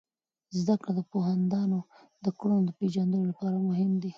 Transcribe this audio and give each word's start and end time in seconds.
زده 0.59 0.75
کړه 0.81 0.91
د 0.97 1.01
پوهاندانو 1.11 1.79
د 2.25 2.27
کړنو 2.39 2.57
د 2.65 2.69
پیژندلو 2.79 3.29
لپاره 3.31 3.57
مهم 3.67 3.91
دی. 4.01 4.09